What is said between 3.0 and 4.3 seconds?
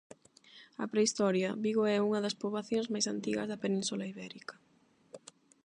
antigas da Península